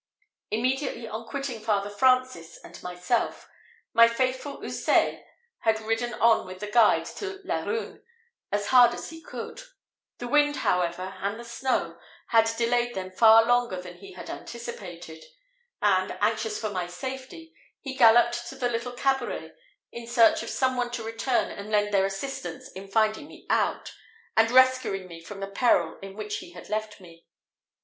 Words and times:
Immediately 0.49 1.07
on 1.07 1.27
quitting 1.27 1.59
Father 1.59 1.91
Francis 1.91 2.57
and 2.63 2.81
myself, 2.81 3.47
my 3.93 4.07
faithful 4.07 4.57
Houssaye 4.59 5.23
had 5.59 5.79
ridden 5.79 6.15
on 6.15 6.47
with 6.47 6.59
the 6.59 6.71
guide 6.71 7.05
to 7.17 7.39
Laruns, 7.45 7.99
as 8.51 8.69
hard 8.69 8.95
as 8.95 9.11
he 9.11 9.21
could. 9.21 9.61
The 10.17 10.27
wind, 10.27 10.55
however, 10.55 11.13
and 11.21 11.39
the 11.39 11.43
snow 11.45 11.99
had 12.29 12.49
delayed 12.57 12.95
them 12.95 13.11
far 13.11 13.45
longer 13.45 13.79
than 13.79 13.97
he 13.97 14.13
had 14.13 14.27
anticipated; 14.31 15.23
and, 15.83 16.17
anxious 16.19 16.59
for 16.59 16.71
my 16.71 16.87
safety, 16.87 17.53
he 17.79 17.93
galloped 17.93 18.47
to 18.49 18.55
the 18.55 18.69
little 18.69 18.93
cabaret 18.93 19.51
in 19.91 20.07
search 20.07 20.41
of 20.41 20.49
some 20.49 20.77
one 20.77 20.89
to 20.93 21.03
return 21.03 21.51
and 21.51 21.69
lend 21.69 21.93
their 21.93 22.05
assistance 22.05 22.71
in 22.71 22.87
finding 22.87 23.27
me 23.27 23.45
out, 23.51 23.93
and 24.35 24.49
rescuing 24.49 25.07
me 25.07 25.21
from 25.21 25.41
the 25.41 25.47
peril 25.47 25.99
in 26.01 26.15
which 26.15 26.37
he 26.37 26.53
had 26.53 26.69
left 26.69 26.99
me. 26.99 27.27